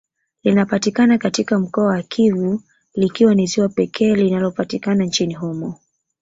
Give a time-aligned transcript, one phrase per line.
[0.43, 2.61] Linapatikana katika mkoa wa Kivu
[2.95, 5.79] likiwa ni ziwa pekee linalopatikana nchini humo